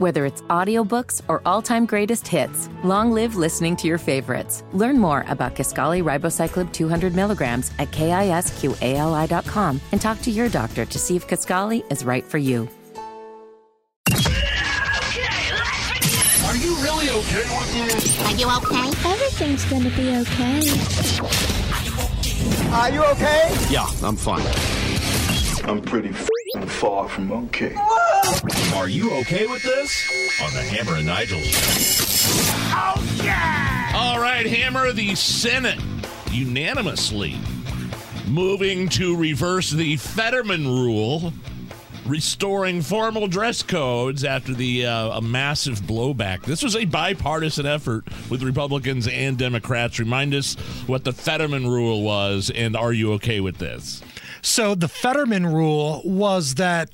[0.00, 4.64] Whether it's audiobooks or all-time greatest hits, long live listening to your favorites.
[4.72, 10.98] Learn more about Kisqali ribociclib 200 milligrams at kisqali.com and talk to your doctor to
[10.98, 12.66] see if Kisqali is right for you.
[16.46, 18.20] Are you really okay with this?
[18.24, 18.88] Are you okay?
[19.06, 20.62] Everything's gonna be okay.
[22.72, 23.54] Are you okay?
[23.68, 24.46] Yeah, I'm fine.
[25.68, 27.76] I'm pretty f***ing far from okay.
[28.74, 30.40] Are you okay with this?
[30.42, 31.58] On the Hammer and Nigel show.
[32.72, 33.92] Oh, yeah!
[33.94, 35.80] All right, Hammer, the Senate
[36.30, 37.36] unanimously
[38.30, 41.32] moving to reverse the Fetterman rule,
[42.06, 46.42] restoring formal dress codes after the uh, a massive blowback.
[46.44, 49.98] This was a bipartisan effort with Republicans and Democrats.
[49.98, 50.54] Remind us
[50.86, 54.00] what the Fetterman rule was, and are you okay with this?
[54.42, 56.92] So the Fetterman rule was that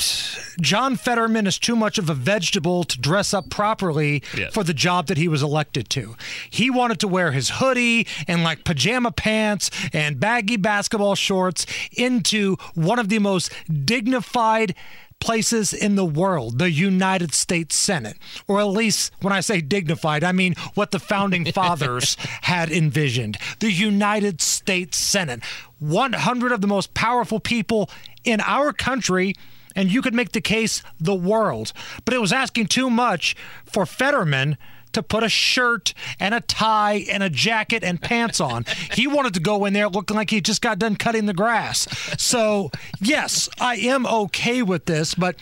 [0.60, 4.52] John Fetterman is too much of a vegetable to dress up properly Yes.
[4.52, 6.16] for the job that he was elected to.
[6.50, 12.56] He wanted to wear his hoodie and like pajama pants and baggy basketball shorts into
[12.74, 13.52] one of the most
[13.84, 14.74] dignified
[15.20, 18.16] places in the world, the United States Senate.
[18.46, 23.38] Or at least when I say dignified, I mean what the founding fathers had envisioned.
[23.60, 25.42] The United States Senate.
[25.78, 27.90] 100 of the most powerful people
[28.24, 29.34] in our country
[29.74, 31.72] and you could make the case the world.
[32.04, 33.36] But it was asking too much
[33.66, 34.56] for Fetterman
[34.96, 38.64] to put a shirt and a tie and a jacket and pants on.
[38.92, 41.86] He wanted to go in there looking like he just got done cutting the grass.
[42.18, 45.36] So, yes, I am okay with this, but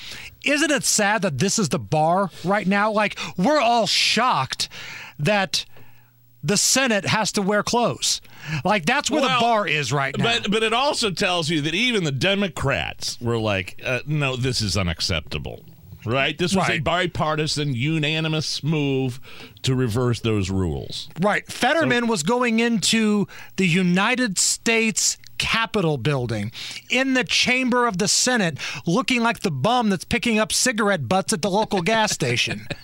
[0.44, 2.90] isn't it sad that this is the bar right now?
[2.90, 4.68] Like, we're all shocked
[5.18, 5.64] that
[6.42, 8.20] the Senate has to wear clothes.
[8.64, 10.24] Like, that's where Well, the bar is right now.
[10.24, 14.60] But but it also tells you that even the Democrats were like, uh, no, this
[14.60, 15.64] is unacceptable.
[16.04, 16.36] Right?
[16.36, 19.20] This was a bipartisan, unanimous move
[19.62, 21.08] to reverse those rules.
[21.20, 21.46] Right.
[21.50, 26.52] Fetterman was going into the United States Capitol building
[26.90, 31.32] in the chamber of the Senate looking like the bum that's picking up cigarette butts
[31.32, 32.66] at the local gas station.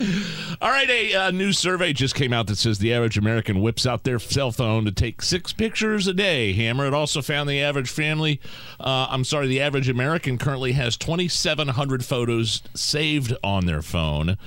[0.62, 3.86] All right, a uh, new survey just came out that says the average American whips
[3.86, 6.52] out their cell phone to take six pictures a day.
[6.54, 6.86] Hammer.
[6.86, 8.40] It also found the average family,
[8.78, 14.38] uh, I'm sorry, the average American currently has 2,700 photos saved on their phone.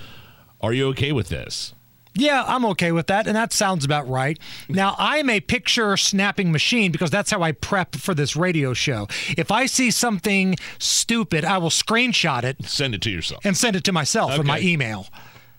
[0.62, 1.74] Are you okay with this?
[2.16, 4.38] Yeah, I'm okay with that, and that sounds about right.
[4.70, 9.08] Now, I'm a picture snapping machine because that's how I prep for this radio show.
[9.35, 13.44] If I see something stupid, I will screenshot it Send it to yourself.
[13.46, 15.08] and send it to myself in my email.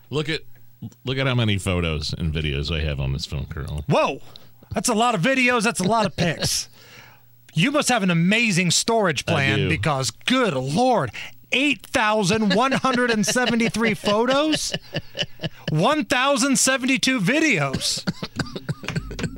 [0.09, 0.41] Look at
[1.03, 3.83] look at how many photos and videos I have on this phone currently.
[3.87, 4.21] Whoa,
[4.73, 5.63] that's a lot of videos.
[5.63, 6.69] That's a lot of pics.
[7.53, 11.11] you must have an amazing storage plan because, good lord,
[11.51, 14.73] 8,173 photos,
[15.69, 18.03] 1,072 videos.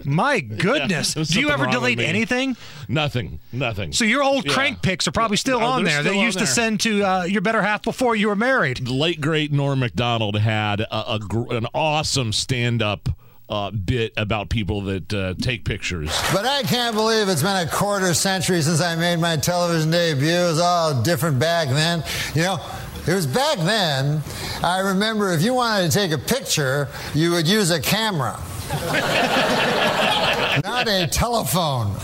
[0.07, 1.13] My goodness.
[1.15, 2.55] there's Do you ever delete anything?
[2.87, 3.39] Nothing.
[3.51, 3.91] Nothing.
[3.91, 4.53] So your old Yeah.
[4.53, 5.99] crank pics are probably still Oh, on there.
[6.01, 6.45] still They on used there.
[6.47, 8.77] to send to uh, your better half before you were married.
[8.85, 13.09] the late great Norm Macdonald had a, a gr- an awesome stand up
[13.49, 16.09] uh, bit about people that uh, take pictures.
[16.33, 20.27] But I can't believe it's been a quarter century since I made my television debut.
[20.29, 22.03] It was all different back then.
[22.35, 22.59] You know,
[23.07, 24.21] it was back then.
[24.63, 28.37] I remember if you wanted to take a picture, you would use a camera,
[30.63, 31.95] not a telephone.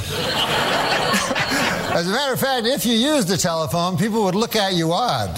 [1.93, 4.93] As a matter of fact, if you used a telephone, people would look at you
[4.93, 5.37] odd.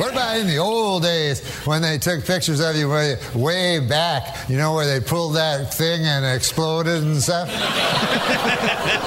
[0.00, 4.48] What about in the old days when they took pictures of you way, way back,
[4.48, 7.48] you know, where they pulled that thing and exploded and stuff?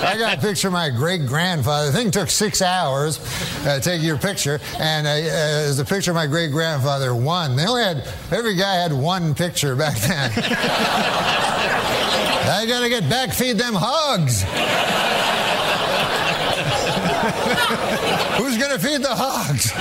[0.01, 1.91] I got a picture of my great grandfather.
[1.91, 3.19] The thing took six hours
[3.66, 7.13] uh, to take your picture, and uh, uh, there's a picture of my great grandfather,
[7.16, 7.56] one.
[7.56, 10.31] They only had, every guy had one picture back then.
[12.51, 14.44] I gotta get back, feed them hogs.
[18.38, 19.72] Who's gonna feed the hogs?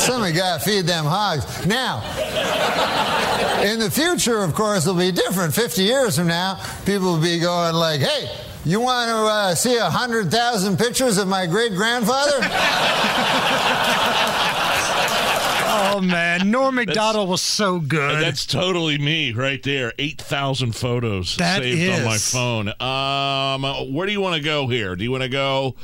[0.00, 1.66] Somebody gotta feed them hogs.
[1.66, 2.02] Now,
[3.62, 5.54] in the future, of course, it'll be different.
[5.54, 8.30] 50 years from now, people will be going like, hey,
[8.64, 12.40] you want to uh, see a 100,000 pictures of my great grandfather?
[15.80, 18.20] Oh man, Norm Macdonald was so good.
[18.20, 19.92] That's totally me right there.
[19.98, 22.68] Eight thousand photos That saved on my phone.
[22.80, 24.96] Um, where do you want to go here?
[24.96, 25.74] Do you want to go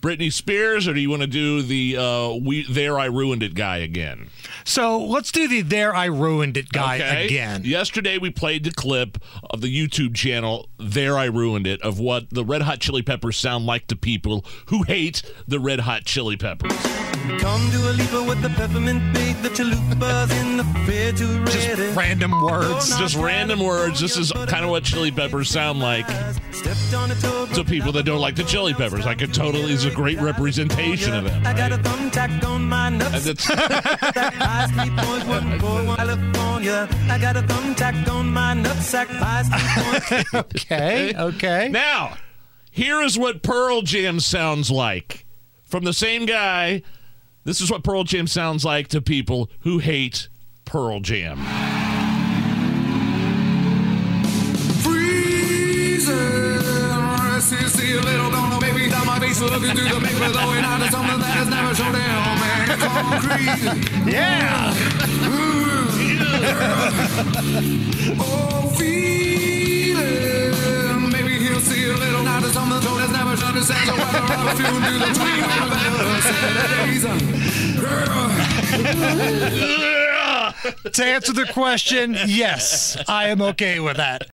[0.00, 3.54] Britney Spears, or do you want to do the uh, "We There I Ruined It"
[3.54, 4.28] guy again?
[4.64, 7.26] so let's do the "There I Ruined It" guy Okay.
[7.26, 7.62] again.
[7.64, 9.18] Yesterday we played the clip
[9.50, 13.36] of the YouTube channel "There I Ruined It" of what the Red Hot Chili Peppers
[13.36, 16.72] sound like to people who hate the Red Hot Chili Peppers.
[17.40, 21.44] Come to a leaper with the peppermint bait, the chalupas in the refrigerator.
[21.46, 22.98] Just random words.
[22.98, 24.00] Just random words.
[24.00, 26.06] This is kind of what Chili Peppers sound like
[26.52, 29.06] Stepped on a toe, to people that don't like the Chili Peppers.
[29.06, 31.46] I could totally is a great representation of them.
[31.46, 33.26] I got a thumbtack on my And nuts.
[33.26, 36.88] it's- High speed point one four one California.
[37.10, 39.06] I got a thumbtack on my nutsack.
[39.06, 40.46] High speed point.
[40.64, 41.68] Okay, okay.
[41.70, 42.16] now,
[42.70, 45.26] here is what Pearl Jam sounds like
[45.64, 46.82] from the same guy.
[47.44, 50.28] This is what Pearl Jam sounds like to people who hate
[50.64, 51.38] Pearl Jam.
[68.76, 69.20] See,
[80.92, 84.28] To answer the question, yes, I am okay with that.